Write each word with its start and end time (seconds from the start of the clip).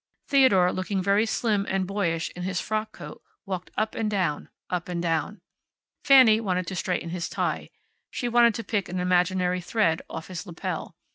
Theodore, 0.29 0.73
looking 0.73 1.03
very 1.03 1.27
slim 1.27 1.67
and 1.69 1.85
boyish 1.85 2.31
in 2.31 2.41
his 2.41 2.59
frock 2.59 2.91
coat, 2.91 3.21
walked 3.45 3.69
up 3.77 3.93
and 3.93 4.09
down, 4.09 4.49
up 4.67 4.89
and 4.89 4.99
down. 4.99 5.41
Fanny 6.03 6.41
wanted 6.41 6.65
to 6.65 6.75
straighten 6.75 7.11
his 7.11 7.29
tie. 7.29 7.69
She 8.09 8.27
wanted 8.27 8.55
to 8.55 8.63
pick 8.63 8.89
an 8.89 8.99
imaginary 8.99 9.61
thread 9.61 10.01
off 10.09 10.27
his 10.29 10.47
lapel. 10.47 10.95